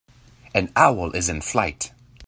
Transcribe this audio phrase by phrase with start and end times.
[0.55, 1.91] An owl is in flight.